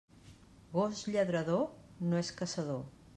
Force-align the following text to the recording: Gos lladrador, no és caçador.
Gos 0.77 1.03
lladrador, 1.17 1.61
no 2.09 2.21
és 2.25 2.33
caçador. 2.43 2.83